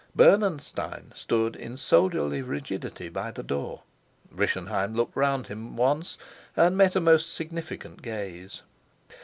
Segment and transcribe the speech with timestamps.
[0.15, 3.83] Bernenstein stood in soldierly rigidity by the door;
[4.31, 6.17] Rischenheim looked round at him once
[6.57, 8.63] and met a most significant gaze.